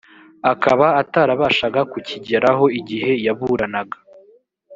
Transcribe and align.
akaba 0.51 0.87
atarabashaga 1.01 1.81
kukigeraho 1.91 2.65
igihe 2.79 3.11
yaburanaga 3.25 3.97